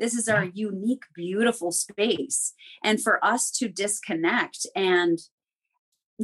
[0.00, 2.54] This is our unique, beautiful space.
[2.82, 5.18] And for us to disconnect and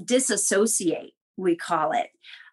[0.03, 2.09] disassociate, we call it,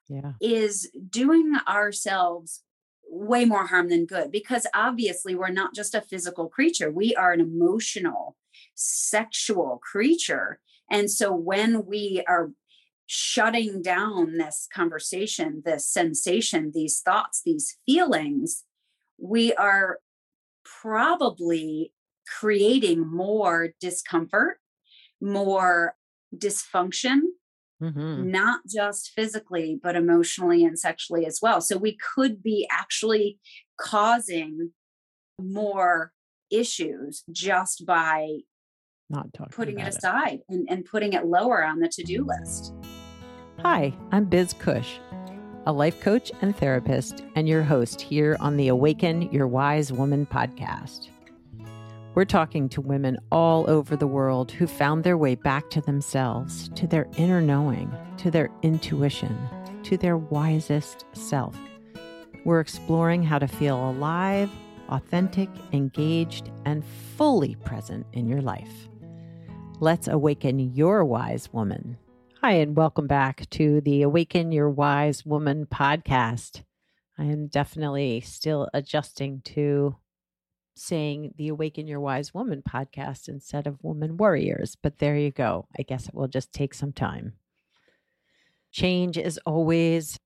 [0.10, 0.34] yeah.
[0.42, 2.64] is doing ourselves
[3.08, 7.32] way more harm than good because obviously we're not just a physical creature, we are
[7.32, 8.36] an emotional,
[8.76, 10.60] sexual creature.
[10.92, 12.52] And so when we are
[13.06, 18.64] shutting down this conversation, this sensation, these thoughts, these feelings,
[19.18, 20.00] we are
[20.64, 21.94] probably
[22.40, 24.58] creating more discomfort,
[25.22, 25.96] more
[26.36, 27.20] dysfunction,
[27.82, 28.32] mm-hmm.
[28.32, 31.62] not just physically, but emotionally and sexually as well.
[31.62, 33.40] So we could be actually
[33.80, 34.72] causing
[35.40, 36.12] more
[36.52, 38.40] issues just by
[39.10, 40.54] not talking putting it aside it.
[40.54, 42.74] And, and putting it lower on the to-do list.
[43.60, 45.00] Hi, I'm Biz Cush,
[45.66, 50.26] a life coach and therapist, and your host here on the Awaken Your Wise Woman
[50.26, 51.08] podcast.
[52.16, 56.70] We're talking to women all over the world who found their way back to themselves,
[56.76, 59.38] to their inner knowing, to their intuition,
[59.84, 61.58] to their wisest self.
[62.44, 64.52] We're exploring how to feel alive,
[64.90, 66.84] authentic, engaged, and
[67.16, 68.90] fully present in your life.
[69.80, 71.98] Let's awaken your wise woman.
[72.46, 76.64] Hi, and welcome back to the Awaken Your Wise Woman podcast.
[77.18, 79.96] I am definitely still adjusting to
[80.76, 84.76] saying the Awaken Your Wise Woman podcast instead of Woman Warriors.
[84.76, 85.70] But there you go.
[85.80, 87.32] I guess it will just take some time.
[88.74, 90.20] Change is always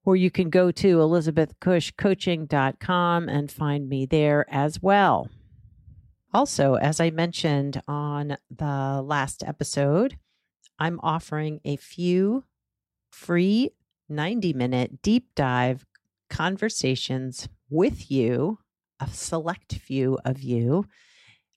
[0.04, 5.28] Or you can go to elizabethcushcoaching.com and find me there as well.
[6.32, 10.16] Also, as I mentioned on the last episode,
[10.78, 12.44] I'm offering a few
[13.10, 13.70] free
[14.08, 15.84] 90 minute deep dive
[16.28, 18.58] conversations with you,
[19.00, 20.86] a select few of you,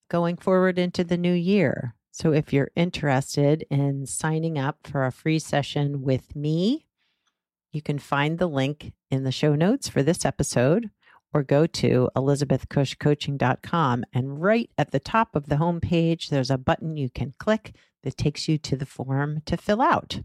[0.09, 1.95] going forward into the new year.
[2.11, 6.88] So if you're interested in signing up for a free session with me,
[7.72, 10.90] you can find the link in the show notes for this episode
[11.34, 16.96] or go to elizabethcushcoaching.com and right at the top of the homepage there's a button
[16.96, 20.22] you can click that takes you to the form to fill out.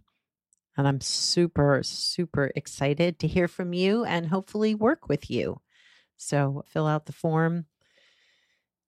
[0.76, 5.60] And I'm super, super excited to hear from you and hopefully work with you.
[6.16, 7.66] So fill out the form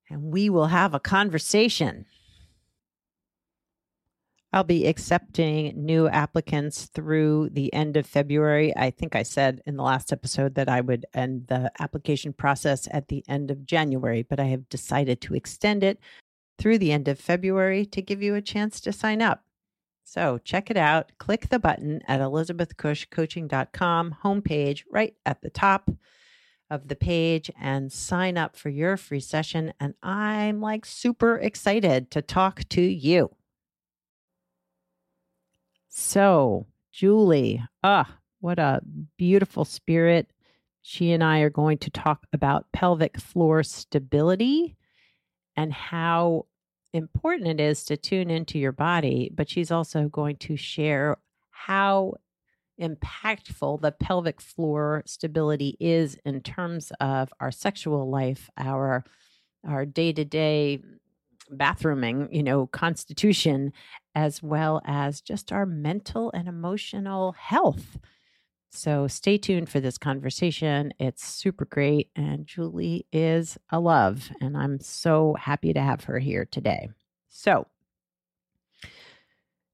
[0.08, 2.06] and we will have a conversation.
[4.52, 8.76] I'll be accepting new applicants through the end of February.
[8.76, 12.88] I think I said in the last episode that I would end the application process
[12.90, 16.00] at the end of January, but I have decided to extend it
[16.58, 19.44] through the end of February to give you a chance to sign up.
[20.04, 21.12] So check it out.
[21.18, 25.88] Click the button at elizabethcushcoaching.com homepage right at the top
[26.68, 29.72] of the page and sign up for your free session.
[29.78, 33.30] And I'm like super excited to talk to you.
[35.90, 38.80] So, Julie, ah, what a
[39.18, 40.32] beautiful spirit.
[40.82, 44.76] She and I are going to talk about pelvic floor stability
[45.56, 46.46] and how
[46.92, 51.16] important it is to tune into your body, but she's also going to share
[51.50, 52.14] how
[52.80, 59.04] impactful the pelvic floor stability is in terms of our sexual life, our
[59.68, 60.80] our day-to-day
[61.50, 63.72] bathrooming, you know, constitution
[64.14, 67.98] as well as just our mental and emotional health.
[68.70, 70.92] So stay tuned for this conversation.
[71.00, 72.10] It's super great.
[72.14, 74.30] And Julie is a love.
[74.40, 76.88] And I'm so happy to have her here today.
[77.28, 77.66] So,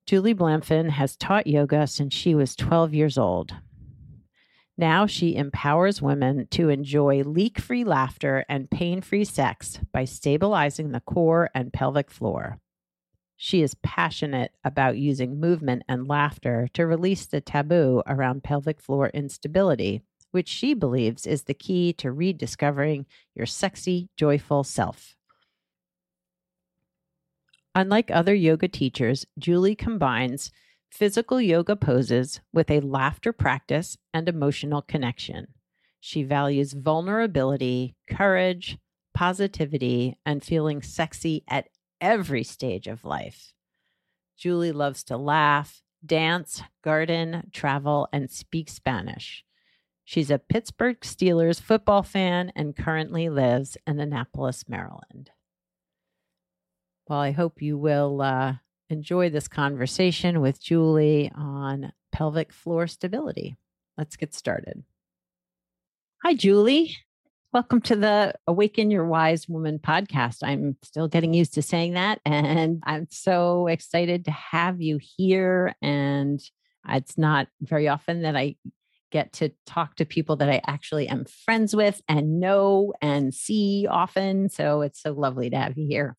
[0.07, 3.53] Julie Blamfin has taught yoga since she was 12 years old.
[4.79, 10.93] Now she empowers women to enjoy leak free laughter and pain free sex by stabilizing
[10.93, 12.61] the core and pelvic floor.
[13.37, 19.11] She is passionate about using movement and laughter to release the taboo around pelvic floor
[19.13, 25.17] instability, which she believes is the key to rediscovering your sexy, joyful self.
[27.75, 30.51] Unlike other yoga teachers, Julie combines
[30.91, 35.49] physical yoga poses with a laughter practice and emotional connection.
[36.01, 38.79] She values vulnerability, courage,
[39.13, 41.69] positivity, and feeling sexy at
[42.01, 43.53] every stage of life.
[44.37, 49.45] Julie loves to laugh, dance, garden, travel, and speak Spanish.
[50.05, 55.31] She's a Pittsburgh Steelers football fan and currently lives in Annapolis, Maryland.
[57.09, 58.55] Well, I hope you will uh,
[58.89, 63.57] enjoy this conversation with Julie on pelvic floor stability.
[63.99, 64.85] Let's get started.
[66.23, 66.97] Hi, Julie.
[67.53, 70.39] Welcome to the Awaken Your Wise Woman podcast.
[70.43, 75.75] I'm still getting used to saying that, and I'm so excited to have you here.
[75.81, 76.41] And
[76.89, 78.57] it's not very often that I
[79.13, 83.87] get to talk to people that I actually am friends with and know and see
[83.89, 84.49] often.
[84.49, 86.17] So it's so lovely to have you here.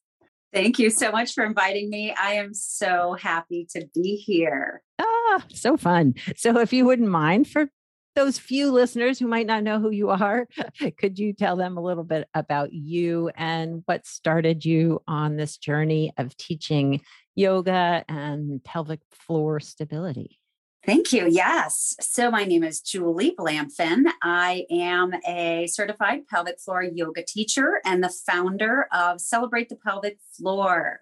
[0.54, 2.16] Thank you so much for inviting me.
[2.20, 4.82] I am so happy to be here.
[4.98, 6.16] Ah, so fun.
[6.38, 7.70] So, if you wouldn't mind, for
[8.18, 10.48] those few listeners who might not know who you are,
[10.98, 15.58] could you tell them a little bit about you and what started you on this
[15.58, 17.00] journey of teaching
[17.36, 20.40] yoga and pelvic floor stability?
[20.84, 21.28] Thank you.
[21.30, 21.96] Yes.
[22.00, 24.06] So my name is Julie Blamfin.
[24.24, 30.18] I am a certified pelvic floor yoga teacher and the founder of Celebrate the Pelvic
[30.36, 31.02] Floor.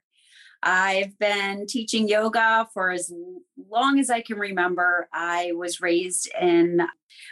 [0.63, 3.11] I've been teaching yoga for as
[3.69, 5.07] long as I can remember.
[5.13, 6.81] I was raised in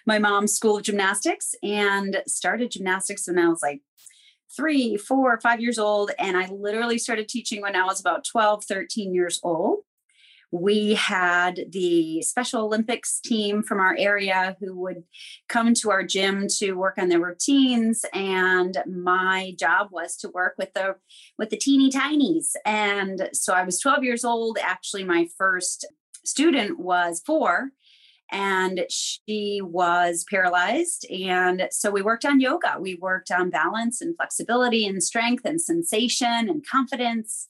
[0.06, 3.82] my mom's school of gymnastics and started gymnastics when I was like
[4.56, 6.12] three, four, five years old.
[6.20, 9.80] And I literally started teaching when I was about 12, 13 years old
[10.54, 15.04] we had the Special Olympics team from our area who would
[15.50, 18.06] come to our gym to work on their routines.
[18.14, 20.98] And my job was to work with the
[21.40, 22.52] with the teeny tinies.
[22.66, 24.60] And so I was 12 years old.
[24.62, 25.88] Actually my first
[26.24, 27.72] student was 4
[28.32, 31.08] and she was paralyzed.
[31.10, 32.78] And so we worked on yoga.
[32.80, 37.48] We worked on balance and flexibility and strength and sensation and confidence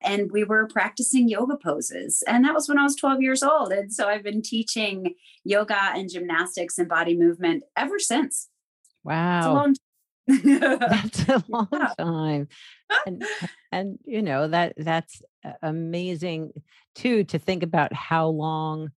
[0.00, 2.22] and we were practicing yoga poses.
[2.26, 3.72] And that was when I was 12 years old.
[3.72, 5.14] And so I've been teaching
[5.44, 8.48] yoga and gymnastics and body movement ever since.
[9.02, 9.72] Wow.
[10.26, 11.68] that's a long
[11.98, 12.48] time
[13.06, 13.24] and
[13.72, 15.20] and you know that that's
[15.62, 16.50] amazing
[16.94, 18.90] too to think about how long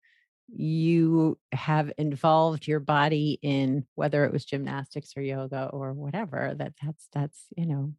[0.48, 6.74] you have involved your body in whether it was gymnastics or yoga or whatever that
[6.84, 7.92] that's that's you know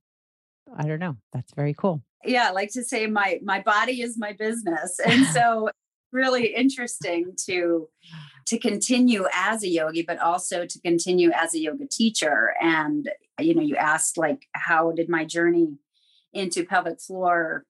[0.76, 4.18] i don't know that's very cool yeah, I like to say my my body is
[4.18, 4.98] my business.
[5.04, 5.70] And so
[6.12, 7.88] really interesting to
[8.46, 13.10] to continue as a yogi but also to continue as a yoga teacher and
[13.40, 15.76] you know you asked like how did my journey
[16.32, 17.64] into pelvic floor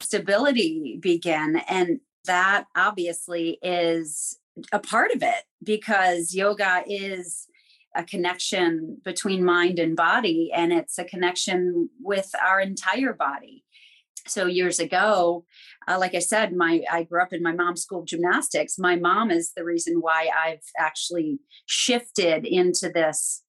[0.00, 4.38] stability begin and that obviously is
[4.72, 7.46] a part of it because yoga is
[7.94, 13.64] a connection between mind and body and it's a connection with our entire body.
[14.26, 15.44] So years ago
[15.88, 18.78] uh, like i said my i grew up in my mom's school of gymnastics.
[18.78, 23.42] My mom is the reason why i've actually shifted into this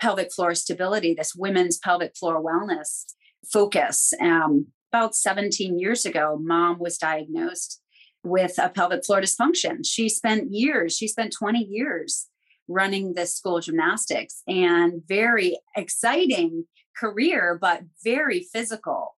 [0.00, 3.04] pelvic floor stability this women's pelvic floor wellness
[3.52, 4.12] focus.
[4.20, 7.80] Um, about 17 years ago mom was diagnosed
[8.24, 9.86] with a pelvic floor dysfunction.
[9.86, 12.26] She spent years she spent 20 years
[12.68, 16.64] running this school of gymnastics and very exciting
[16.96, 19.16] career but very physical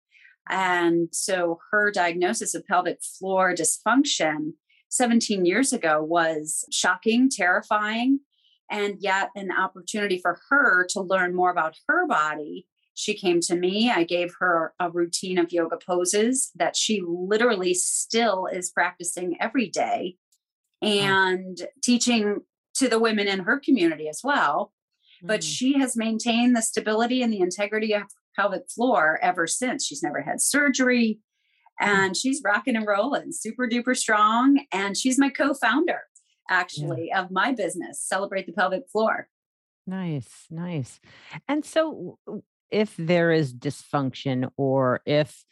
[0.48, 4.52] and so her diagnosis of pelvic floor dysfunction
[4.96, 8.20] 17 years ago was shocking, terrifying,
[8.70, 12.66] and yet an opportunity for her to learn more about her body.
[12.94, 13.90] She came to me.
[13.90, 19.68] I gave her a routine of yoga poses that she literally still is practicing every
[19.68, 20.16] day
[20.80, 22.40] and teaching
[22.76, 24.72] to the women in her community as well.
[25.22, 25.44] But mm.
[25.44, 28.02] she has maintained the stability and the integrity of
[28.34, 29.86] pelvic floor ever since.
[29.86, 31.18] She's never had surgery
[31.80, 31.86] mm.
[31.86, 34.60] and she's rocking and rolling, super duper strong.
[34.72, 36.02] And she's my co founder,
[36.50, 37.22] actually, yeah.
[37.22, 39.28] of my business, Celebrate the Pelvic Floor.
[39.86, 41.00] Nice, nice.
[41.48, 42.18] And so,
[42.70, 45.44] if there is dysfunction, or if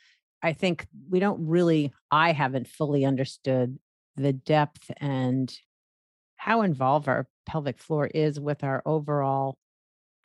[0.43, 3.79] I think we don't really, I haven't fully understood
[4.17, 5.55] the depth and
[6.45, 9.57] how involved our pelvic floor is with our overall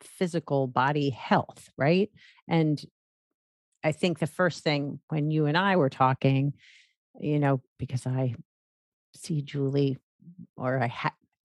[0.02, 2.10] physical body health, right?
[2.46, 2.78] And
[3.82, 6.52] I think the first thing when you and I were talking,
[7.18, 8.34] you know, because I
[9.14, 9.96] see Julie
[10.58, 10.92] or I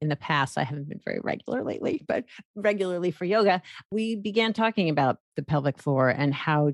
[0.01, 4.51] in the past, I haven't been very regular lately, but regularly for yoga, we began
[4.51, 6.73] talking about the pelvic floor and how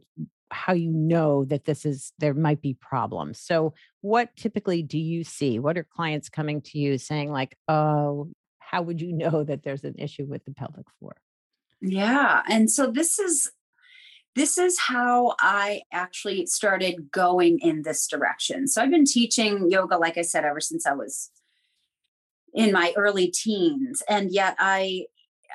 [0.51, 3.39] how you know that this is there might be problems.
[3.39, 5.59] So what typically do you see?
[5.59, 8.29] What are clients coming to you saying like, "Oh,
[8.59, 11.15] how would you know that there's an issue with the pelvic floor?"
[11.81, 13.51] Yeah, and so this is
[14.35, 18.67] this is how I actually started going in this direction.
[18.67, 21.31] So I've been teaching yoga like I said ever since I was
[22.53, 25.05] in my early teens and yet I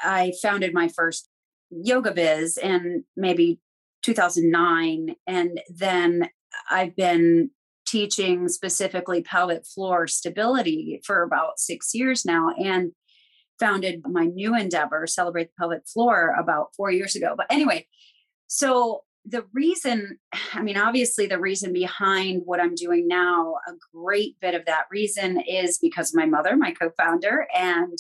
[0.02, 1.28] I founded my first
[1.70, 3.60] yoga biz and maybe
[4.06, 6.28] 2009 and then
[6.70, 7.50] I've been
[7.86, 12.92] teaching specifically pelvic floor stability for about 6 years now and
[13.58, 17.86] founded my new endeavor celebrate the pelvic floor about 4 years ago but anyway
[18.46, 20.18] so the reason,
[20.54, 24.84] I mean, obviously, the reason behind what I'm doing now, a great bit of that
[24.90, 27.98] reason is because my mother, my co founder, and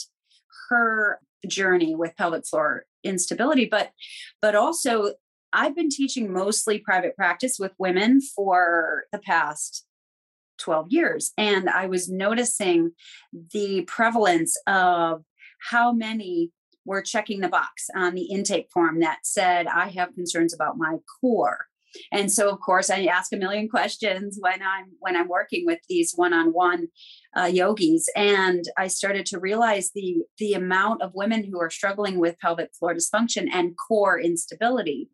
[0.68, 3.64] her journey with pelvic floor instability.
[3.64, 3.90] But,
[4.40, 5.14] but also,
[5.56, 9.86] I've been teaching mostly private practice with women for the past
[10.58, 11.32] 12 years.
[11.38, 12.92] And I was noticing
[13.52, 15.22] the prevalence of
[15.70, 16.50] how many
[16.84, 20.96] were checking the box on the intake form that said, I have concerns about my
[21.20, 21.64] core.
[22.12, 25.78] And so, of course, I ask a million questions when I'm when I'm working with
[25.88, 26.88] these one-on-one
[27.34, 32.18] uh, yogis, and I started to realize the the amount of women who are struggling
[32.18, 35.08] with pelvic floor dysfunction and core instability.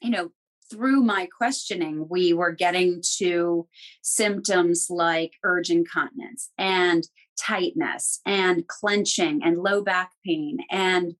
[0.00, 0.30] You know,
[0.70, 3.66] through my questioning, we were getting to
[4.02, 7.06] symptoms like urge incontinence and
[7.38, 11.14] tightness and clenching and low back pain and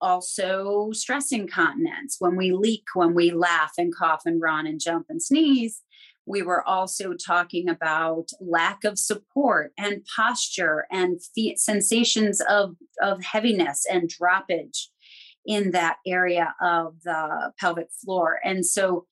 [0.00, 2.16] also stress incontinence.
[2.18, 5.82] When we leak when we laugh and cough and run and jump and sneeze
[6.26, 11.20] we were also talking about lack of support and posture and
[11.56, 14.86] sensations of, of heaviness and droppage
[15.46, 19.06] in that area of the pelvic floor and so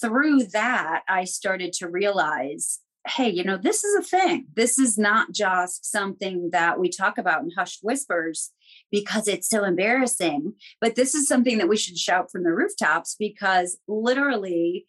[0.00, 4.46] through that i started to realize hey, you know, this is a thing.
[4.54, 8.52] This is not just something that we talk about in hushed whispers
[8.90, 13.16] because it's so embarrassing, but this is something that we should shout from the rooftops
[13.18, 14.86] because literally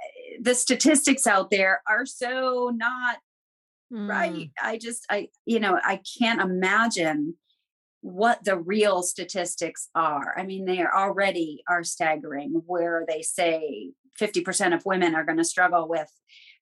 [0.00, 3.18] eh, the statistics out there are so not
[3.92, 4.08] mm.
[4.08, 4.50] right.
[4.60, 7.34] I just, I, you know, I can't imagine
[8.04, 10.34] what the real statistics are.
[10.38, 15.38] I mean, they are already are staggering where they say 50% of women are going
[15.38, 16.10] to struggle with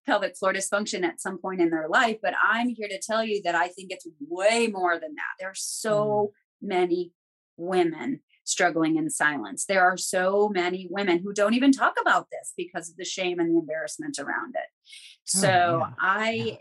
[0.07, 2.19] pelvic floor dysfunction at some point in their life.
[2.23, 5.35] But I'm here to tell you that I think it's way more than that.
[5.41, 6.31] There are so
[6.63, 6.69] mm.
[6.69, 7.11] many
[7.57, 9.65] women struggling in silence.
[9.65, 13.41] There are so many women who don't even talk about this because of the shame
[13.41, 14.69] and the embarrassment around it.
[14.71, 15.95] Oh, so oh, yeah.
[16.01, 16.55] I yeah.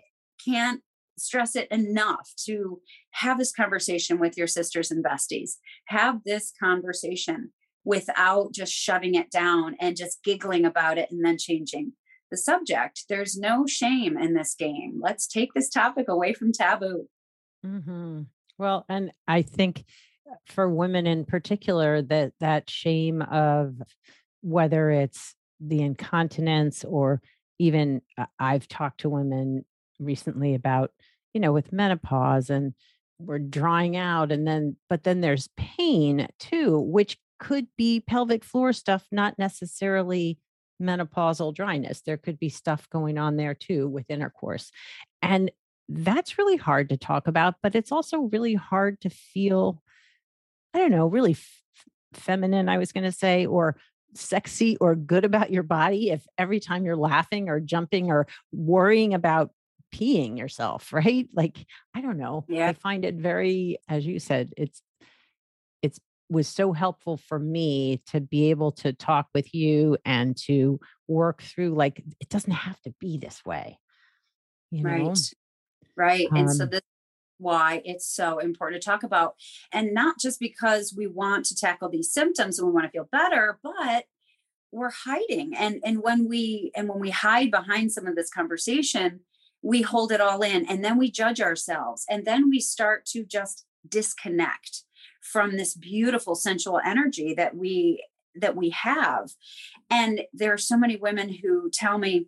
[0.43, 0.81] can't
[1.21, 5.51] stress it enough to have this conversation with your sisters and besties.
[5.85, 7.51] Have this conversation
[7.83, 11.93] without just shoving it down and just giggling about it and then changing
[12.29, 13.05] the subject.
[13.09, 14.99] There's no shame in this game.
[15.01, 17.07] Let's take this topic away from taboo.
[17.65, 18.21] Mm-hmm.
[18.57, 19.85] Well, and I think
[20.29, 23.75] uh, for women in particular, that that shame of
[24.41, 27.21] whether it's the incontinence or
[27.59, 29.65] even uh, I've talked to women
[29.99, 30.91] recently about,
[31.33, 32.73] you know, with menopause and
[33.19, 38.73] we're drying out and then but then there's pain too which could be pelvic floor
[38.73, 40.39] stuff not necessarily
[40.81, 42.01] menopausal dryness.
[42.01, 44.71] There could be stuff going on there too with intercourse.
[45.21, 45.51] And
[45.87, 49.81] that's really hard to talk about, but it's also really hard to feel,
[50.73, 51.61] I don't know, really f-
[52.13, 53.77] feminine, I was going to say, or
[54.13, 59.13] sexy or good about your body if every time you're laughing or jumping or worrying
[59.13, 59.51] about
[59.93, 61.27] peeing yourself, right?
[61.33, 62.45] Like, I don't know.
[62.47, 62.67] Yeah.
[62.67, 64.81] I find it very, as you said, it's
[65.81, 70.79] it's was so helpful for me to be able to talk with you and to
[71.07, 73.77] work through like it doesn't have to be this way
[74.71, 74.89] you know?
[74.89, 75.17] right
[75.97, 76.81] right um, and so um this
[77.37, 79.33] why it's so important to talk about
[79.73, 83.09] and not just because we want to tackle these symptoms and we want to feel
[83.11, 84.05] better but
[84.71, 89.19] we're hiding and and when we and when we hide behind some of this conversation
[89.61, 93.23] we hold it all in and then we judge ourselves and then we start to
[93.23, 94.83] just disconnect
[95.21, 98.03] from this beautiful sensual energy that we
[98.35, 99.31] that we have.
[99.89, 102.27] And there are so many women who tell me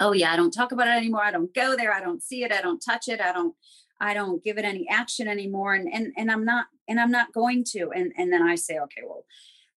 [0.00, 1.22] oh yeah i don't talk about it anymore.
[1.22, 1.92] I don't go there.
[1.92, 2.52] I don't see it.
[2.52, 3.20] I don't touch it.
[3.20, 3.54] I don't
[4.00, 5.74] I don't give it any action anymore.
[5.74, 7.90] And and and I'm not and I'm not going to.
[7.94, 9.24] And and then I say okay well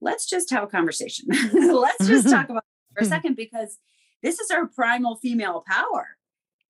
[0.00, 1.26] let's just have a conversation.
[1.52, 3.10] Let's just talk about it for a hmm.
[3.10, 3.78] second because
[4.22, 6.15] this is our primal female power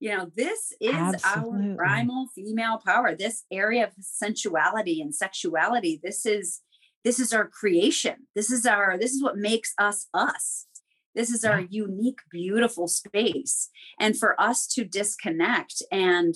[0.00, 1.70] you know this is Absolutely.
[1.70, 6.60] our primal female power this area of sensuality and sexuality this is
[7.04, 10.66] this is our creation this is our this is what makes us us
[11.14, 11.66] this is our Yeah.
[11.70, 16.34] unique beautiful space and for us to disconnect and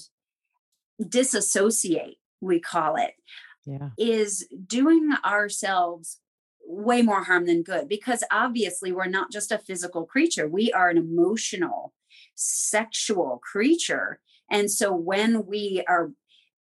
[1.06, 3.12] disassociate we call it
[3.66, 3.90] Yeah.
[3.98, 6.20] is doing ourselves
[6.66, 10.88] way more harm than good because obviously we're not just a physical creature we are
[10.88, 11.92] an emotional
[12.40, 14.20] sexual creature
[14.50, 16.10] and so when we are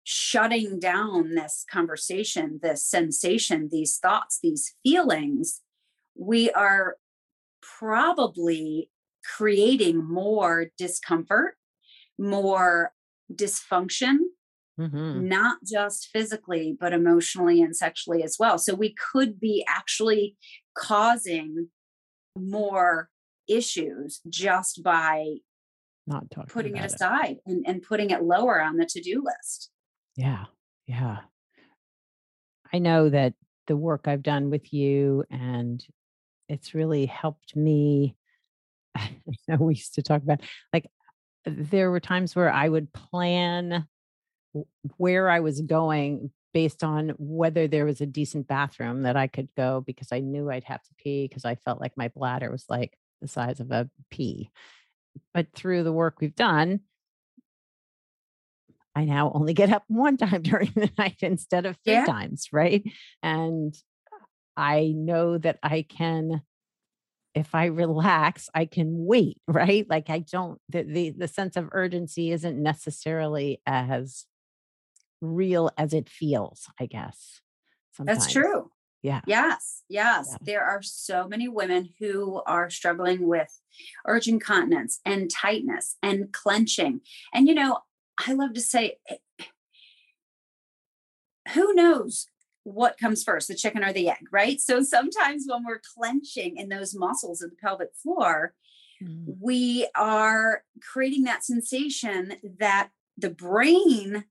[0.03, 5.62] shutting down this conversation this sensation these thoughts these feelings
[6.15, 6.98] we are
[7.62, 8.89] probably
[9.36, 11.57] creating more discomfort
[12.17, 12.93] more
[13.34, 14.17] dysfunction
[14.77, 18.57] hmm not just physically, but emotionally and sexually as well.
[18.57, 20.36] So we could be actually
[20.77, 21.69] causing
[22.38, 23.10] more
[23.48, 25.38] issues just by
[26.08, 29.70] Not talking putting it aside and, and putting it lower on the to do list.
[30.16, 30.46] Yeah.
[30.86, 31.18] Yeah.
[32.74, 33.34] I know that
[33.68, 35.86] the work I've done with you and
[36.48, 38.16] it's really helped me.
[38.96, 40.42] I know we used to talk about
[40.74, 40.88] like
[41.46, 43.86] there were times where I would plan
[44.96, 49.50] where I was going based on whether there was a decent bathroom that I could
[49.56, 52.66] go because I knew I'd have to pee because I felt like my bladder was
[52.70, 54.50] like the size of a pea.
[55.33, 56.81] But through the work we've done,
[58.95, 62.05] I now only get up one time during the night instead of three Yeah.
[62.05, 62.83] times, right?
[63.21, 63.75] And
[64.55, 66.41] I know that I can
[67.36, 69.88] if I relax, I can wait, right?
[69.88, 74.25] Like I don't the the, the sense of urgency isn't necessarily as
[75.21, 77.41] real as it feels, I guess.
[78.00, 78.71] That's true.
[79.04, 79.22] Yeah.
[79.27, 80.30] Yes, yes.
[80.32, 80.38] Yeah.
[80.42, 83.60] There are so many women who are struggling with
[84.08, 87.02] urge incontinence and tightness and clenching.
[87.34, 87.80] And, you know,
[88.26, 89.17] I love to say, eh,
[91.54, 92.28] who knows
[92.63, 94.60] what comes first, the chicken or the egg, right?
[94.60, 98.54] So sometimes when we're clenching in those muscles of the pelvic floor,
[99.02, 99.36] Mm.
[99.39, 104.26] we are creating that sensation that the brain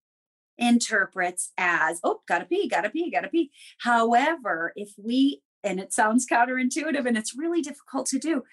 [0.58, 3.50] interprets as, oh, gotta pee, gotta pee, gotta pee.
[3.80, 8.44] However, if we, and it sounds counterintuitive and it's really difficult to do,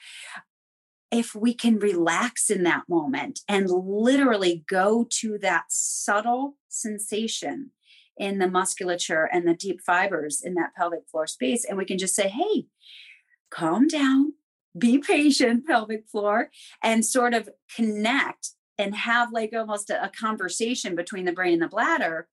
[1.12, 7.70] if we can relax in that moment and literally go to that subtle sensation
[8.18, 11.98] in the musculature and the deep fibers in that pelvic floor space, and we can
[11.98, 12.66] just say, hey,
[13.52, 14.34] calm down,
[14.78, 16.50] be patient, pelvic floor,
[16.82, 21.62] and sort of connect and have like almost a, a conversation between the brain and
[21.62, 22.28] the bladder,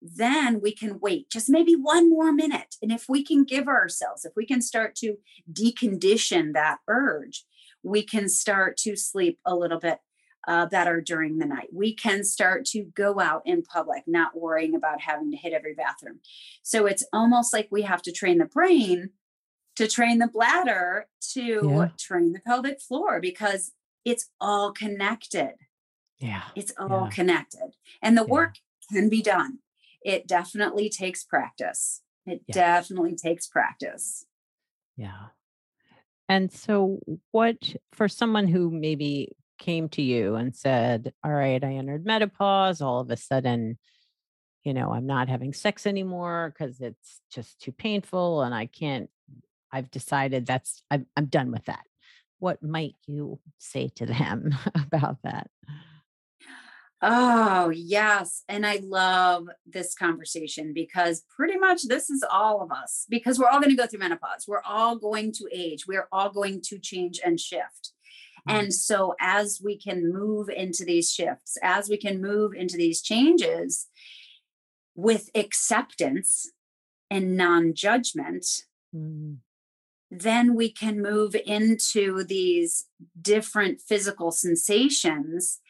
[0.00, 2.76] then we can wait just maybe one more minute.
[2.82, 5.16] And if we can give ourselves, if we can start to
[5.50, 7.44] decondition that urge,
[7.82, 9.98] we can start to sleep a little bit
[10.46, 11.68] uh, better during the night.
[11.72, 15.74] We can start to go out in public, not worrying about having to hit every
[15.74, 16.20] bathroom.
[16.62, 19.10] So it's almost like we have to train the brain
[19.76, 21.88] to train the bladder to Yeah.
[21.98, 23.72] train the pelvic floor because
[24.04, 25.54] it's all connected.
[26.18, 26.44] Yeah.
[26.54, 27.10] It's all Yeah.
[27.10, 27.74] connected.
[28.02, 28.30] And the Yeah.
[28.32, 28.54] work
[28.90, 29.58] can be done.
[30.02, 32.02] It definitely takes practice.
[32.26, 34.26] It definitely takes practice.
[34.96, 35.28] Yeah.
[36.28, 37.00] And so,
[37.32, 42.80] what for someone who maybe came to you and said, All right, I entered menopause,
[42.80, 43.78] all of a sudden,
[44.62, 49.10] you know, I'm not having sex anymore because it's just too painful and I can't,
[49.70, 51.84] I've decided that's, I'm, I'm done with that.
[52.38, 55.50] What might you say to them about that?
[57.06, 58.44] Oh, yes.
[58.48, 63.48] And I love this conversation because pretty much this is all of us because we're
[63.48, 64.46] all going to go through menopause.
[64.48, 65.86] We're all going to age.
[65.86, 67.92] We're all going to change and shift.
[68.48, 68.54] Mm.
[68.54, 73.02] And so, as we can move into these shifts, as we can move into these
[73.02, 73.86] changes
[74.94, 76.50] with acceptance
[77.10, 78.46] and non judgment,
[78.94, 79.38] Mm,
[80.10, 82.86] then we can move into these
[83.20, 85.60] different physical sensations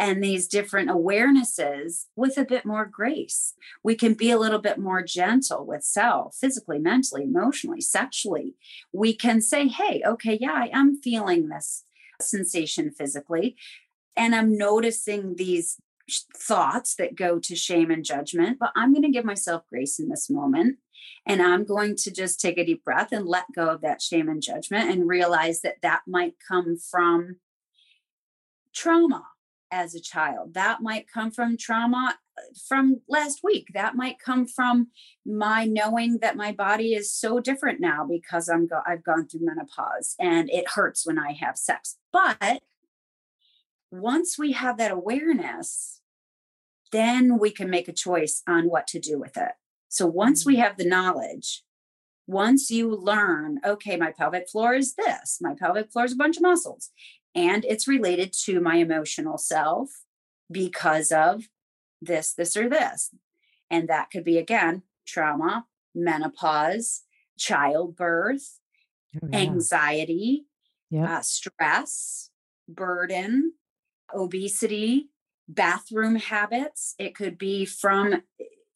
[0.00, 3.52] and these different awarenesses with a bit more grace.
[3.84, 8.54] We can be a little bit more gentle with self, physically, mentally, emotionally, sexually.
[8.94, 11.84] We can say, hey, okay, yeah, I am feeling this
[12.18, 13.56] sensation physically.
[14.16, 15.76] And I'm noticing these
[16.34, 20.08] thoughts that go to shame and judgment, but I'm going to give myself grace in
[20.08, 20.78] this moment.
[21.26, 24.30] And I'm going to just take a deep breath and let go of that shame
[24.30, 27.36] and judgment and realize that that might come from
[28.72, 29.24] trauma
[29.70, 30.54] as a child.
[30.54, 32.18] That might come from trauma
[32.66, 33.68] from last week.
[33.74, 34.88] That might come from
[35.24, 39.44] my knowing that my body is so different now because I'm go- I've gone through
[39.44, 41.98] menopause and it hurts when I have sex.
[42.12, 42.62] But
[43.90, 46.00] once we have that awareness,
[46.92, 49.52] then we can make a choice on what to do with it.
[49.88, 50.60] So once we mm.
[50.60, 51.62] have the knowledge,
[52.26, 56.36] once you learn, okay, my pelvic floor is this, my pelvic floor is a bunch
[56.36, 56.90] of muscles,
[57.34, 59.90] and it's related to my emotional self
[60.50, 61.48] because of
[62.00, 63.10] this, this, or this.
[63.70, 67.02] And that could be, again, trauma, menopause,
[67.38, 68.58] childbirth,
[69.16, 69.38] oh, yeah.
[69.38, 70.46] anxiety,
[70.90, 71.08] yep.
[71.08, 72.30] uh, stress,
[72.68, 73.52] burden,
[74.14, 75.10] obesity,
[75.48, 76.94] bathroom habits.
[76.98, 78.22] It could be from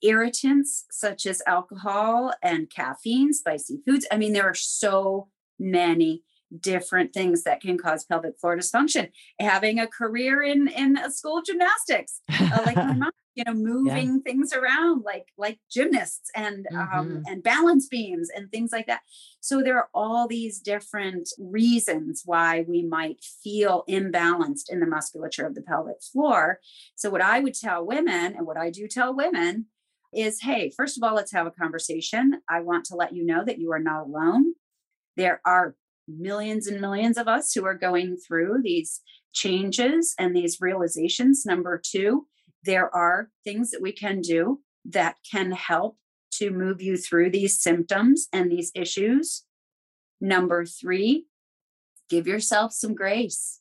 [0.03, 4.07] irritants such as alcohol and caffeine, spicy foods.
[4.13, 6.23] I mean, there are so many
[6.61, 9.11] different things that can cause pelvic floor dysfunction.
[9.41, 13.55] Having a career in in a school of gymnastics, uh, like my mom, you know,
[13.55, 14.23] moving yeah.
[14.25, 16.99] things around like like gymnasts and um, mm-hmm.
[16.99, 19.01] um, and balance beams and things like that.
[19.41, 25.47] So there are all these different reasons why we might feel imbalanced in the musculature
[25.47, 26.61] of the pelvic floor.
[26.95, 29.67] So what I would tell women, and what I do tell women,
[30.13, 32.41] is hey, first of all, let's have a conversation.
[32.49, 34.55] I want to let you know that you are not alone.
[35.17, 35.75] There are
[36.09, 39.01] millions and millions of us who are going through these
[39.33, 41.45] changes and these realizations.
[41.45, 42.27] Number two,
[42.65, 45.97] there are things that we can do that can help
[46.33, 49.45] to move you through these symptoms and these issues.
[50.21, 51.27] Number three,
[52.09, 53.61] give yourself some grace.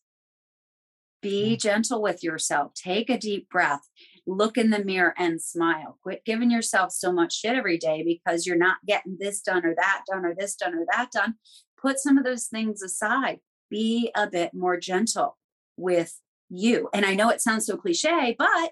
[1.21, 1.57] Be hmm.
[1.57, 2.73] gentle with yourself.
[2.73, 3.87] Take a deep breath.
[4.25, 5.97] Look in the mirror and smile.
[6.01, 9.75] Quit giving yourself so much shit every day because you're not getting this done or
[9.75, 11.35] that done or this done or that done
[11.83, 13.39] put some of those things aside.
[13.69, 15.37] Be a bit more gentle
[15.77, 16.19] with
[16.49, 16.89] you.
[16.93, 18.71] And I know it sounds so cliche, but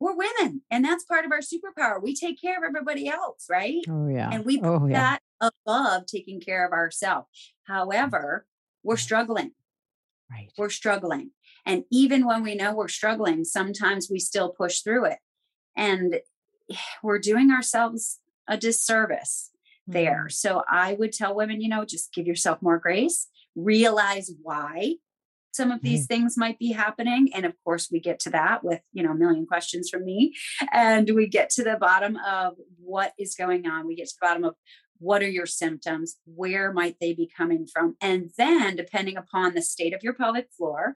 [0.00, 2.02] we're women and that's part of our superpower.
[2.02, 3.82] We take care of everybody else, right?
[3.88, 4.30] Oh, yeah.
[4.32, 5.16] And we put oh, yeah.
[5.40, 7.28] that above taking care of ourselves.
[7.68, 7.74] Mm.
[7.74, 8.46] However,
[8.82, 9.52] we're struggling.
[10.30, 10.52] Right.
[10.58, 11.30] We're struggling.
[11.64, 15.18] And even when we know we're struggling, sometimes we still push through it.
[15.76, 16.20] And
[17.02, 19.50] we're doing ourselves a disservice
[19.88, 20.26] there.
[20.26, 20.30] Mm-hmm.
[20.30, 24.94] So I would tell women, you know, just give yourself more grace, realize why
[25.52, 26.08] some of these mm.
[26.08, 29.16] things might be happening and of course we get to that with you know a
[29.16, 30.34] million questions from me
[30.72, 34.26] and we get to the bottom of what is going on we get to the
[34.26, 34.54] bottom of
[34.98, 39.62] what are your symptoms where might they be coming from and then depending upon the
[39.62, 40.94] state of your pelvic floor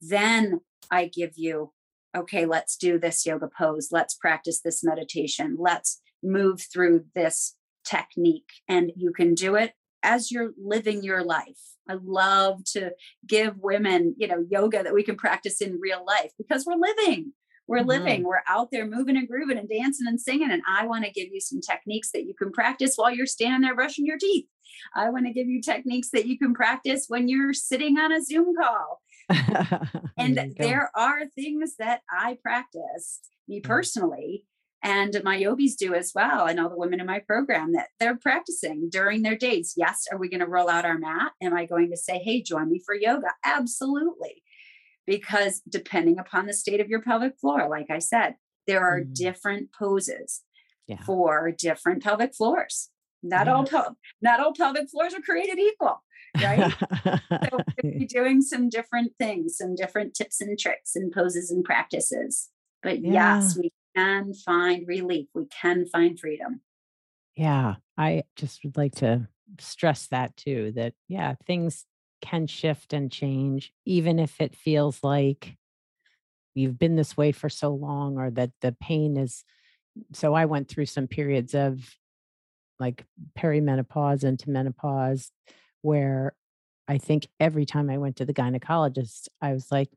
[0.00, 1.72] then i give you
[2.16, 7.56] okay let's do this yoga pose let's practice this meditation let's move through this
[7.90, 9.72] technique and you can do it
[10.02, 11.58] as you're living your life.
[11.88, 12.92] I love to
[13.26, 17.32] give women, you know, yoga that we can practice in real life because we're living.
[17.66, 17.88] We're mm-hmm.
[17.88, 18.24] living.
[18.24, 20.50] We're out there moving and grooving and dancing and singing.
[20.50, 23.62] And I want to give you some techniques that you can practice while you're standing
[23.62, 24.46] there brushing your teeth.
[24.94, 28.22] I want to give you techniques that you can practice when you're sitting on a
[28.22, 29.00] Zoom call.
[30.16, 33.64] and there are things that I practice, me mm.
[33.64, 34.44] personally,
[34.82, 38.16] and my yogis do as well and all the women in my program that they're
[38.16, 39.74] practicing during their days.
[39.76, 41.32] Yes are we going to roll out our mat?
[41.42, 43.28] Am i going to say hey join me for yoga?
[43.44, 44.42] Absolutely.
[45.06, 48.34] Because depending upon the state of your pelvic floor like i said
[48.66, 49.14] there are mm.
[49.14, 50.42] different poses
[50.86, 51.02] yeah.
[51.04, 52.90] for different pelvic floors.
[53.22, 56.02] Not all pel- not all pelvic floors are created equal
[56.42, 56.72] right?
[56.72, 57.18] So
[57.82, 62.48] we'll be doing some different things some different tips and tricks and poses and practices.
[62.82, 63.38] But yeah.
[63.38, 65.26] yes we can find relief.
[65.34, 66.60] We can find freedom.
[67.36, 67.76] Yeah.
[67.96, 71.86] I just would like to stress that too that, yeah, things
[72.22, 75.56] can shift and change, even if it feels like
[76.54, 79.44] you've been this way for so long or that the pain is.
[80.12, 81.96] So I went through some periods of
[82.78, 83.04] like
[83.38, 85.30] perimenopause into menopause
[85.82, 86.34] where
[86.88, 89.88] I think every time I went to the gynecologist, I was like,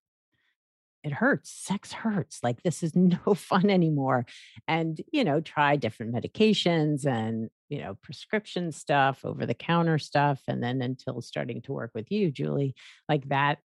[1.03, 1.51] it hurts.
[1.51, 2.39] Sex hurts.
[2.41, 4.25] Like this is no fun anymore.
[4.67, 10.41] And, you know, try different medications and, you know, prescription stuff, over the counter stuff.
[10.47, 12.75] And then until starting to work with you, Julie,
[13.09, 13.59] like that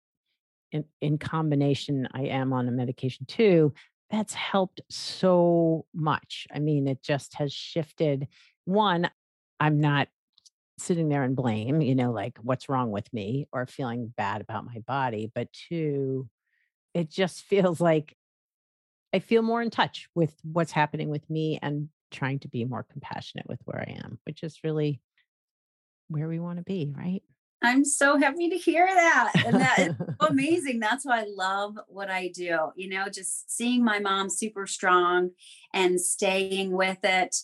[0.73, 3.73] in, in combination, I am on a medication too.
[4.11, 6.47] That's helped so much.
[6.53, 8.27] I mean, it just has shifted.
[8.65, 9.11] One,
[9.61, 10.09] I'm not
[10.79, 14.65] sitting there and blame, you know, like what's wrong with me or feeling bad about
[14.65, 15.31] my body.
[15.35, 16.29] But two,
[16.99, 18.17] it just feels like
[19.15, 22.83] I feel more in touch with what's happening with me and trying to be more
[22.83, 25.01] compassionate with where I am, which is really
[26.09, 27.23] where we want to be, right?
[27.63, 29.33] I'm so happy to hear that.
[29.47, 30.81] And that is so amazing.
[30.81, 32.73] That's why I love what I do.
[32.75, 35.31] You know, just seeing my mom super strong
[35.73, 37.37] and staying with it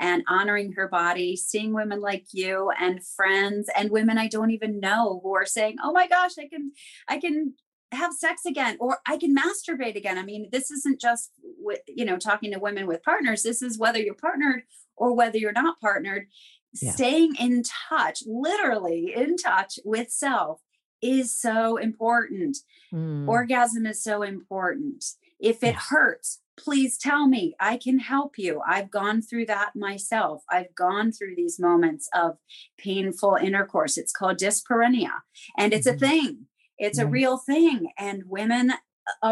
[0.00, 4.80] and honoring her body, seeing women like you and friends and women I don't even
[4.80, 6.72] know who are saying, "Oh my gosh, I can
[7.08, 7.54] I can
[7.92, 12.04] have sex again or I can masturbate again." I mean, this isn't just with, you
[12.04, 13.42] know, talking to women with partners.
[13.42, 14.62] This is whether you're partnered
[14.96, 16.26] or whether you're not partnered
[16.74, 16.92] yeah.
[16.92, 20.60] staying in touch, literally in touch with self
[21.00, 22.58] is so important.
[22.92, 23.28] Mm.
[23.28, 25.04] Orgasm is so important.
[25.38, 27.54] If it hurts, please tell me.
[27.60, 28.60] I can help you.
[28.66, 30.42] I've gone through that myself.
[30.50, 32.38] I've gone through these moments of
[32.76, 33.96] painful intercourse.
[33.96, 35.20] It's called dyspareunia,
[35.56, 36.04] and it's mm-hmm.
[36.04, 36.46] a thing.
[36.78, 37.12] It's a mm-hmm.
[37.12, 37.88] real thing.
[37.98, 38.76] And women uh,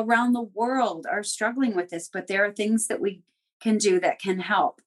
[0.03, 3.23] around the world are struggling with this, but there are things that we
[3.61, 4.81] can do that can help.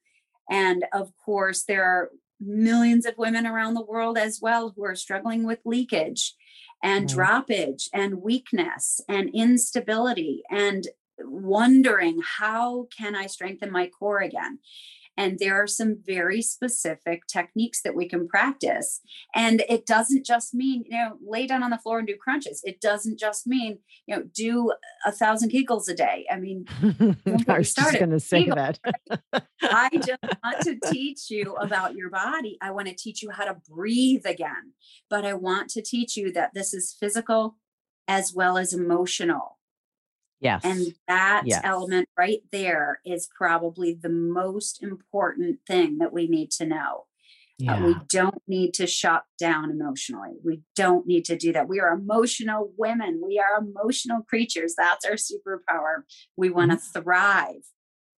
[0.49, 4.95] And of course, there are millions of women around the world as well who are
[4.95, 6.35] struggling with leakage
[6.81, 7.19] and mm-hmm.
[7.19, 10.87] droppage and weakness and instability and
[11.21, 14.59] wondering how can i strengthen my core again
[15.19, 19.01] and there are some very specific techniques that we can practice.
[19.35, 22.61] And it doesn't just mean, you know, lay down on the floor and do crunches.
[22.63, 24.71] It doesn't just mean, you know, do
[25.05, 26.25] a thousand Kegels a day.
[26.31, 26.67] I mean,
[27.49, 28.79] I was just going to say Kegels,
[29.33, 29.43] that.
[29.61, 32.57] I just want to teach you about your body.
[32.61, 34.71] I want to teach you how to breathe again.
[35.09, 37.57] But I want to teach you that this is physical
[38.07, 39.58] as well as emotional
[40.41, 40.61] Yes.
[40.63, 41.61] And that yes.
[41.63, 47.05] element right there is probably the most important thing that we need to know.
[47.57, 47.73] Yeah.
[47.73, 50.37] Uh, we don't need to shut down emotionally.
[50.45, 51.67] We don't need to do that.
[51.67, 53.21] We are emotional women.
[53.21, 54.75] We are emotional creatures.
[54.77, 56.03] That's our superpower.
[56.37, 57.01] We want to mm-hmm.
[57.01, 57.65] thrive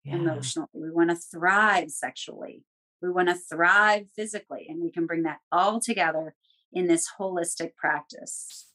[0.05, 0.17] yeah.
[0.17, 0.69] emotionally.
[0.75, 2.65] We want to thrive sexually.
[3.01, 4.67] We want to thrive physically.
[4.69, 6.35] And we can bring that all together
[6.71, 8.67] in this holistic practice.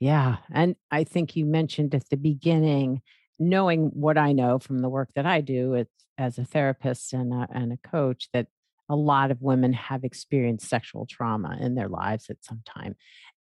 [0.00, 0.36] Yeah.
[0.52, 3.02] And I think you mentioned at the beginning,
[3.38, 5.84] knowing what I know from the work that I do
[6.16, 8.46] as a therapist and a, and a coach, that
[8.88, 12.96] a lot of women have experienced sexual trauma in their lives at some time.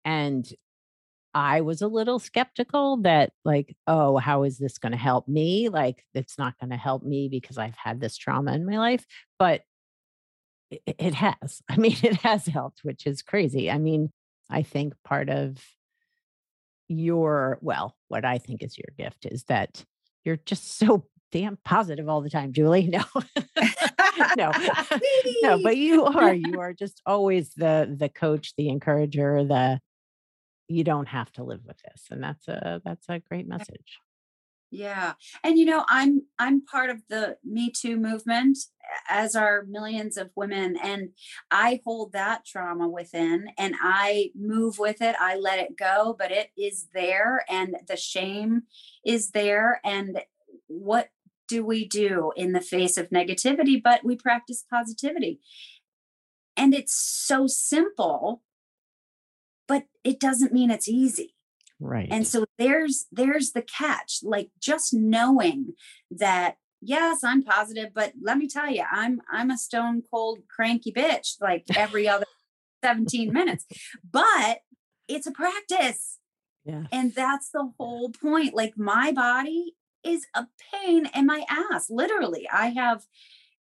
[0.05, 0.47] And
[1.35, 5.69] I was a little skeptical that, like, oh, how is this going to help me?
[5.69, 9.05] Like, it's not going to help me because I've had this trauma in my life.
[9.39, 9.61] But
[10.71, 11.61] it, it has.
[11.69, 13.71] I mean, it has helped, which is crazy.
[13.71, 14.11] I mean,
[14.51, 15.63] I think part of
[16.89, 19.85] your well what i think is your gift is that
[20.25, 23.03] you're just so damn positive all the time julie no.
[24.37, 24.53] No
[25.43, 29.81] no but you are you are just always the the coach the encourager the
[30.69, 33.99] you don't have to live with this and that's a that's a great message
[34.71, 35.15] yeah.
[35.45, 38.59] And you know, I'm I'm part of the Me Too movement
[39.09, 41.11] as are millions of women and
[41.51, 45.17] I hold that trauma within and I move with it.
[45.21, 48.63] I let it go, but it is there and the shame
[49.05, 50.21] is there and
[50.67, 51.11] what
[51.49, 55.41] do we do in the face of negativity but we practice positivity.
[56.57, 58.43] And it's so simple
[59.69, 61.36] but it doesn't mean it's easy
[61.81, 62.09] right.
[62.11, 65.75] And so there's there's the catch like just knowing
[66.11, 70.93] that yes i'm positive but let me tell you i'm i'm a stone cold cranky
[70.93, 72.27] bitch like every other
[72.87, 73.65] 17 minutes.
[74.09, 74.59] But
[75.09, 76.19] it's a practice.
[76.65, 76.85] Yeah.
[76.93, 81.87] And that's the whole point like my body is a pain in my ass.
[81.91, 83.05] Literally i have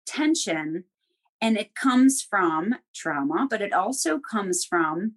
[0.06, 0.84] tension
[1.40, 5.14] and it comes from trauma but it also comes from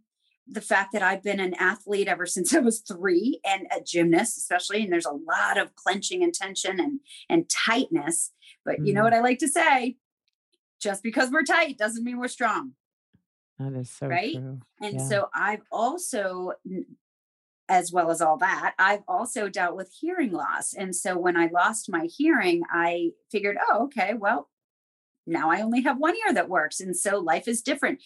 [0.47, 4.37] the fact that I've been an athlete ever since I was three and a gymnast,
[4.37, 6.99] especially, and there's a lot of clenching and tension and
[7.29, 8.31] and tightness.
[8.65, 8.87] But mm.
[8.87, 9.25] you know what mm-hmm.
[9.25, 9.97] I like to say?
[10.81, 12.73] Just because we're tight doesn't mean we're strong.
[13.59, 14.33] That is so right.
[14.33, 14.59] True.
[14.81, 15.07] And yeah.
[15.07, 16.53] so I've also,
[17.69, 20.73] as well as all that, I've also dealt with hearing loss.
[20.73, 24.49] And so when I lost my hearing, I figured, oh, okay, well,
[25.27, 26.79] now I only have one ear that works.
[26.79, 28.01] And so life is different.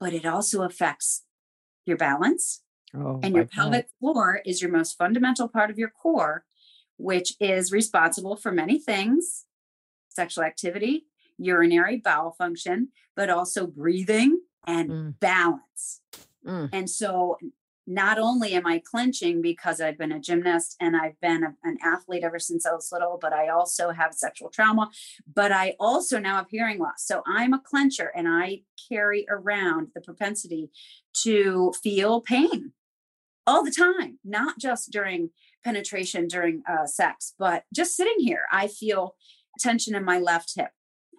[0.00, 1.23] But it also affects
[1.86, 2.62] your balance.
[2.96, 6.44] Oh, and your pelvic floor is your most fundamental part of your core,
[6.96, 9.46] which is responsible for many things
[10.14, 11.06] sexual activity,
[11.38, 15.14] urinary bowel function, but also breathing and mm.
[15.20, 16.00] balance.
[16.46, 16.70] Mm.
[16.72, 17.38] And so
[17.86, 21.78] not only am I clenching because I've been a gymnast and I've been a, an
[21.82, 24.90] athlete ever since I was little, but I also have sexual trauma,
[25.32, 27.04] but I also now have hearing loss.
[27.06, 30.70] So I'm a clencher and I carry around the propensity
[31.22, 32.72] to feel pain
[33.46, 35.30] all the time, not just during
[35.62, 38.42] penetration during uh, sex, but just sitting here.
[38.52, 39.16] I feel
[39.58, 40.70] tension in my left hip.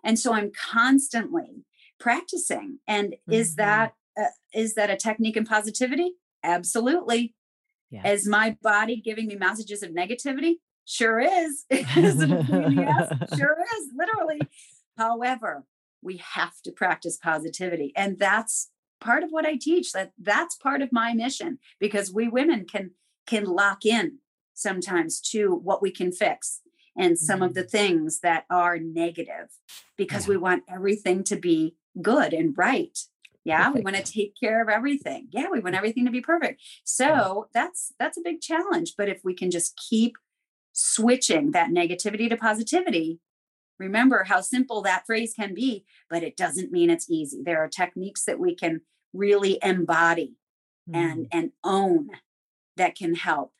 [0.04, 1.65] And so I'm constantly
[1.99, 2.80] practicing.
[2.88, 3.34] And mm-hmm.
[3.34, 6.13] is that uh, is that a technique in positivity?
[6.46, 7.34] Absolutely.
[8.04, 10.56] Is my body giving me messages of negativity?
[10.86, 11.66] Sure is.
[11.72, 11.94] yes,
[13.38, 14.40] sure is, literally.
[14.98, 15.66] However,
[16.02, 17.94] we have to practice positivity.
[17.96, 19.92] And that's part of what I teach.
[19.94, 22.92] That that's part of my mission because we women can
[23.26, 24.20] can lock in
[24.54, 26.62] sometimes to what we can fix
[26.98, 27.44] and some mm-hmm.
[27.44, 27.70] of the mm-hmm.
[27.70, 29.50] things that are negative
[29.98, 30.32] because yeah.
[30.32, 33.00] we want everything to be good and right
[33.46, 33.76] yeah perfect.
[33.76, 35.28] we want to take care of everything.
[35.32, 36.62] Yeah we want everything to be perfect.
[36.84, 37.42] So yeah.
[37.54, 40.16] that's that's a big challenge but if we can just keep
[40.74, 43.20] switching that negativity to positivity
[43.80, 47.42] remember how simple that phrase can be but it doesn't mean it's easy.
[47.46, 48.82] There are techniques that we can
[49.14, 50.36] really embody
[50.90, 50.96] mm.
[50.96, 52.10] and and own
[52.78, 53.54] that can help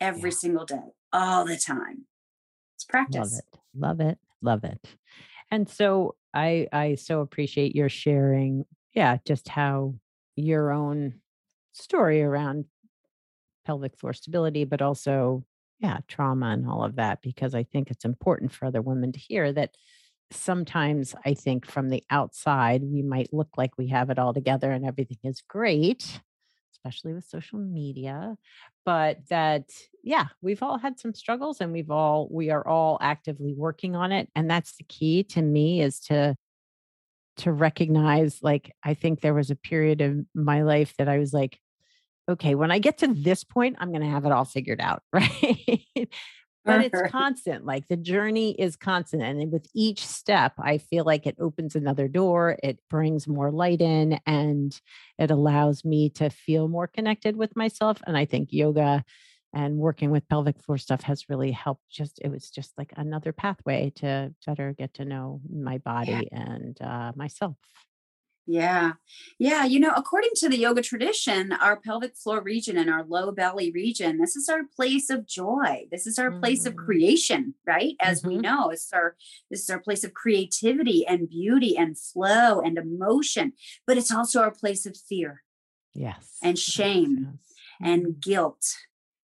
[0.00, 0.36] every yeah.
[0.36, 2.06] single day all the time.
[2.76, 3.40] It's practice.
[3.74, 4.00] love it.
[4.00, 4.18] Love it.
[4.42, 4.88] Love it.
[5.50, 9.94] And so i i so appreciate your sharing yeah, just how
[10.36, 11.20] your own
[11.72, 12.64] story around
[13.64, 15.44] pelvic floor stability, but also,
[15.78, 19.18] yeah, trauma and all of that, because I think it's important for other women to
[19.18, 19.76] hear that
[20.32, 24.70] sometimes I think from the outside, we might look like we have it all together
[24.70, 26.20] and everything is great,
[26.72, 28.36] especially with social media.
[28.84, 29.70] But that,
[30.02, 34.12] yeah, we've all had some struggles and we've all, we are all actively working on
[34.12, 34.28] it.
[34.34, 36.36] And that's the key to me is to
[37.36, 41.32] to recognize like i think there was a period of my life that i was
[41.32, 41.58] like
[42.28, 45.02] okay when i get to this point i'm going to have it all figured out
[45.12, 46.08] right?
[46.62, 51.26] But it's constant like the journey is constant and with each step i feel like
[51.26, 54.78] it opens another door it brings more light in and
[55.18, 59.04] it allows me to feel more connected with myself and i think yoga
[59.52, 63.32] and working with pelvic floor stuff has really helped just it was just like another
[63.32, 66.40] pathway to better get to know my body yeah.
[66.40, 67.56] and uh, myself
[68.46, 68.92] yeah
[69.38, 73.30] yeah you know according to the yoga tradition our pelvic floor region and our low
[73.30, 76.40] belly region this is our place of joy this is our mm-hmm.
[76.40, 76.84] place of mm-hmm.
[76.84, 78.30] creation right as mm-hmm.
[78.30, 79.14] we know it's our
[79.50, 83.52] this is our place of creativity and beauty and flow and emotion
[83.86, 85.42] but it's also our place of fear
[85.94, 88.20] yes and shame yes, and mm-hmm.
[88.20, 88.74] guilt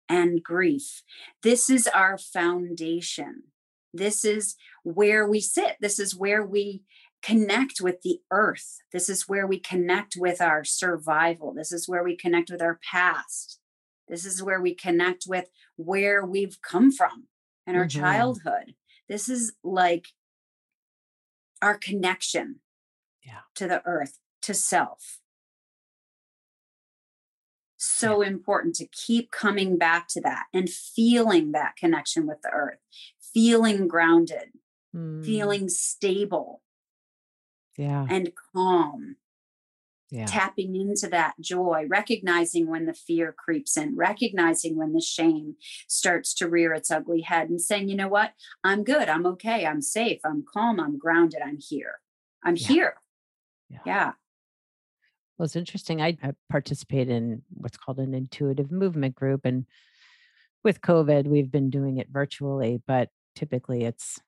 [0.09, 1.03] and grief.
[1.43, 3.43] This is our foundation.
[3.93, 5.77] This is where we sit.
[5.79, 6.83] This is where we
[7.21, 8.77] connect with the earth.
[8.91, 11.53] This is where we connect with our survival.
[11.53, 13.59] This is where we connect with our past.
[14.07, 17.27] This is where we connect with where we've come from
[17.65, 17.99] and our mm-hmm.
[17.99, 18.75] childhood.
[19.09, 20.09] This is like
[21.61, 22.59] our connection
[23.25, 23.41] yeah.
[23.55, 25.19] to the earth, to self
[27.77, 32.79] so important to keep coming back to that and feeling that connection with the earth,
[33.33, 34.49] feeling grounded,
[34.95, 35.25] mm.
[35.25, 36.61] feeling stable.
[37.77, 38.05] Yeah.
[38.09, 39.17] And calm.
[40.11, 40.27] Yeah.
[40.27, 45.55] Tapping into that joy, recognizing when the fear creeps in, recognizing when the shame
[45.87, 48.33] starts to rear its ugly head, and saying, you know what?
[48.63, 49.09] I'm good.
[49.09, 49.65] I'm okay.
[49.65, 50.21] I'm safe.
[50.23, 50.79] I'm calm.
[50.79, 51.41] I'm grounded.
[51.43, 51.99] I'm here.
[52.43, 52.67] I'm yeah.
[52.67, 52.93] here.
[53.69, 53.79] Yeah.
[53.85, 54.11] yeah.
[55.37, 56.01] Well, it's interesting.
[56.01, 56.17] I,
[56.49, 59.41] participate in what's called an intuitive movement group.
[59.43, 59.65] And
[60.63, 64.19] with COVID, we've been doing it virtually, but typically it's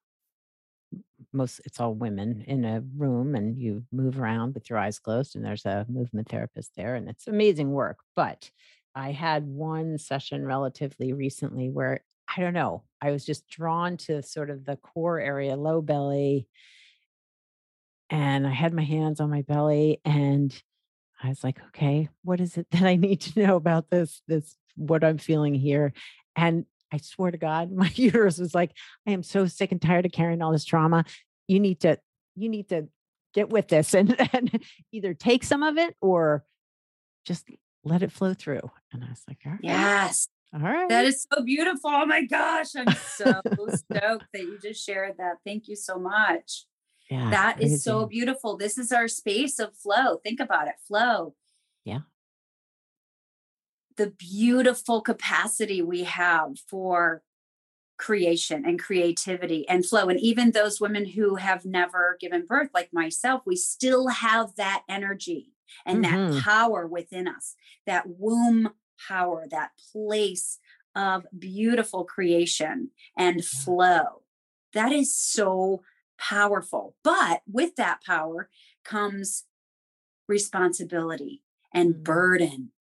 [1.34, 5.36] most it's all women in a room and you move around with your eyes closed
[5.36, 8.50] and there's a movement therapist there and it's amazing work but
[8.96, 12.02] i had one session relatively recently where
[12.36, 16.48] i don't know i was just drawn to sort of the core area low belly
[18.10, 20.62] and i had my hands on my belly and
[21.22, 24.56] I was like, okay, what is it that I need to know about this, this,
[24.76, 25.94] what I'm feeling here?
[26.36, 28.72] And I swear to God, my uterus was like,
[29.08, 31.06] I am so sick and tired of carrying all this trauma.
[31.48, 31.98] You need to,
[32.36, 32.88] you need to
[33.34, 36.44] get with this and, and either take some of it or
[37.26, 37.50] just
[37.84, 38.72] let it flow through.
[38.94, 39.62] And I was like, all right.
[39.64, 40.28] Yes.
[40.54, 40.88] All right.
[40.88, 41.90] That is so beautiful.
[41.90, 42.68] Oh my gosh.
[42.76, 45.36] I'm so stoked that you just shared that.
[45.46, 46.66] Thank you so much.
[47.10, 48.58] Yeah, that is so beautiful.
[48.58, 50.18] This is our space of flow.
[50.18, 51.36] Think about it flow.
[51.86, 52.02] Yeah.
[53.96, 57.24] The beautiful capacity we have for
[57.98, 60.10] creation and creativity and flow.
[60.10, 64.84] And even those women who have never given birth, like myself, we still have that
[64.88, 65.54] energy
[65.86, 66.34] and mm-hmm.
[66.34, 67.56] that power within us,
[67.86, 68.70] that womb
[69.08, 70.60] power, that place
[70.96, 74.24] of beautiful creation and flow.
[74.74, 75.82] That is so
[76.20, 76.96] powerful.
[77.04, 78.50] But with that power
[78.84, 79.46] comes
[80.28, 81.44] responsibility
[81.74, 82.04] and mm.
[82.04, 82.72] burden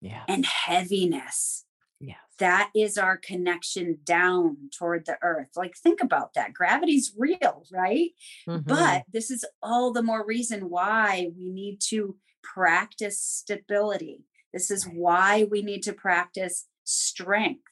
[0.00, 0.22] yeah.
[0.28, 1.64] and heaviness.
[2.04, 2.18] Yes.
[2.38, 5.50] that is our connection down toward the earth.
[5.54, 6.52] Like, think about that.
[6.52, 8.10] Gravity's real, right?
[8.48, 8.68] Mm-hmm.
[8.68, 14.24] But this is all the more reason why we need to practice stability.
[14.52, 17.62] This is why we need to practice strength.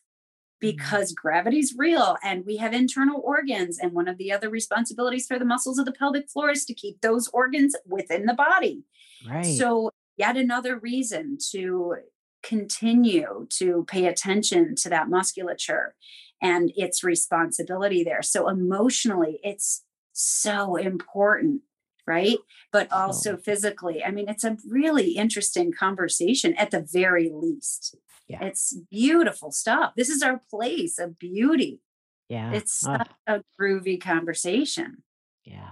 [0.60, 1.26] Because mm-hmm.
[1.26, 3.78] gravity's real and we have internal organs.
[3.78, 6.74] And one of the other responsibilities for the muscles of the pelvic floor is to
[6.74, 8.84] keep those organs within the body.
[9.28, 9.44] Right.
[9.44, 11.96] So, yet another reason to
[12.42, 15.94] continue to pay attention to that musculature
[16.42, 18.22] and its responsibility there.
[18.22, 21.62] So, emotionally, it's so important,
[22.06, 22.38] right?
[22.72, 24.04] But also physically.
[24.04, 27.96] I mean, it's a really interesting conversation at the very least.
[28.30, 28.44] Yeah.
[28.44, 29.94] It's beautiful stuff.
[29.96, 31.80] This is our place of beauty.
[32.28, 32.52] Yeah.
[32.52, 35.02] It's such a groovy conversation.
[35.44, 35.70] Yeah.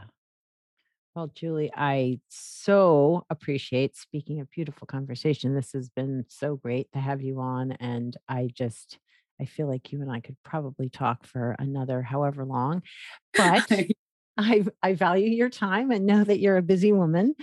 [1.14, 5.54] Well, Julie, I so appreciate speaking of beautiful conversation.
[5.54, 7.72] This has been so great to have you on.
[7.72, 8.98] And I just,
[9.40, 12.82] I feel like you and I could probably talk for another however long,
[13.36, 13.70] but
[14.36, 17.36] I, I value your time and know that you're a busy woman.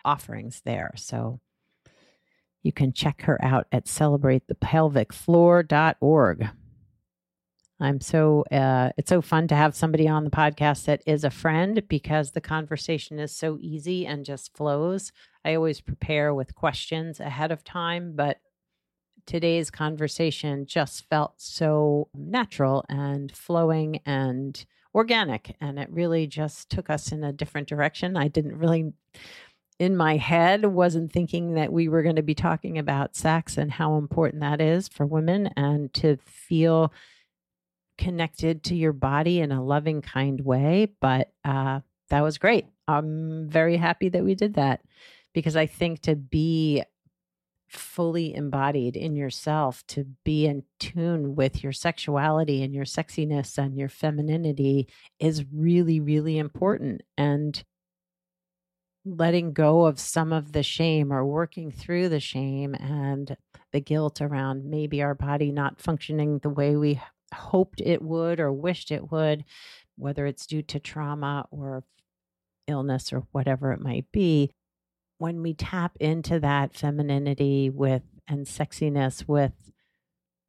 [0.04, 0.92] offerings there.
[0.96, 1.40] So
[2.62, 6.48] you can check her out at celebratethepelvicfloor.org.
[7.80, 11.30] I'm so uh, it's so fun to have somebody on the podcast that is a
[11.30, 15.10] friend because the conversation is so easy and just flows.
[15.44, 18.38] I always prepare with questions ahead of time, but
[19.26, 24.64] today's conversation just felt so natural and flowing and
[24.94, 28.16] organic and it really just took us in a different direction.
[28.16, 28.92] I didn't really
[29.78, 33.72] in my head wasn't thinking that we were going to be talking about sex and
[33.72, 36.92] how important that is for women and to feel
[37.98, 40.92] connected to your body in a loving, kind way.
[41.00, 42.66] But uh, that was great.
[42.86, 44.82] I'm very happy that we did that
[45.32, 46.82] because I think to be
[47.74, 53.76] fully embodied in yourself, to be in tune with your sexuality and your sexiness and
[53.76, 57.02] your femininity is really, really important.
[57.18, 57.62] And
[59.04, 63.36] letting go of some of the shame or working through the shame and
[63.72, 67.00] the guilt around maybe our body not functioning the way we
[67.34, 69.44] hoped it would or wished it would,
[69.96, 71.84] whether it's due to trauma or
[72.66, 74.50] illness or whatever it might be,
[75.24, 79.72] when we tap into that femininity with and sexiness with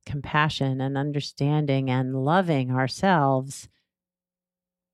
[0.05, 3.69] compassion and understanding and loving ourselves,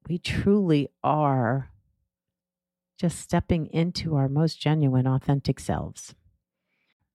[0.08, 1.72] we truly are
[3.00, 6.14] just stepping into our most genuine, authentic selves.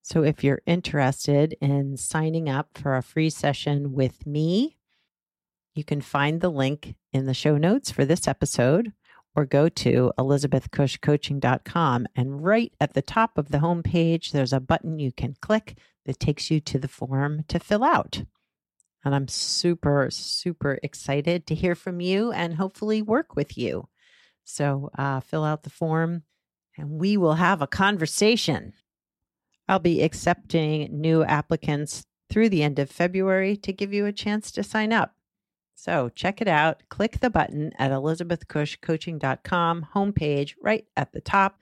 [0.02, 4.76] So, if you're interested in signing up for a free session with me,
[5.76, 8.92] you can find the link in the show notes for this episode
[9.36, 12.06] or go to elizabethcushcoaching.com.
[12.16, 16.18] And right at the top of the homepage, there's a button you can click that
[16.18, 18.22] takes you to the form to fill out.
[19.04, 23.88] And I'm super, super excited to hear from you and hopefully work with you.
[24.42, 26.22] So uh, fill out the form
[26.76, 28.72] and we will have a conversation.
[29.68, 34.50] I'll be accepting new applicants through the end of February to give you a chance
[34.52, 35.15] to sign up.
[35.76, 36.82] So check it out.
[36.88, 41.60] Click the button at elizabethcushcoaching.com homepage right at the top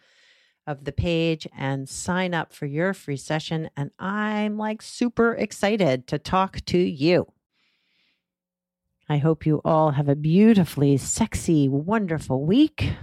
[0.67, 3.69] of the page and sign up for your free session.
[3.77, 7.27] And I'm like super excited to talk to you.
[9.09, 12.95] I hope you all have a beautifully sexy, wonderful week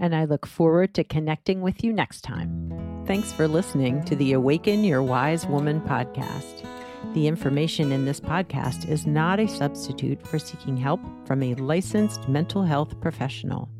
[0.00, 3.04] and I look forward to connecting with you next time.
[3.06, 6.66] Thanks for listening to the Awaken Your Wise Woman podcast.
[7.14, 12.28] The information in this podcast is not a substitute for seeking help from a licensed
[12.28, 13.70] mental health professional.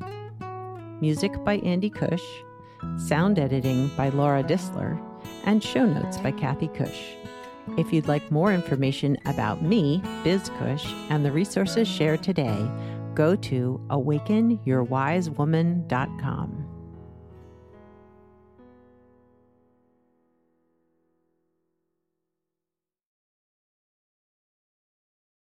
[1.01, 2.25] Music by Andy Cush,
[2.97, 5.01] sound editing by Laura Disler,
[5.45, 7.15] and show notes by Kathy Cush.
[7.79, 12.69] If you'd like more information about me, Biz Cush, and the resources shared today,
[13.15, 16.70] go to awakenyourwisewoman.com.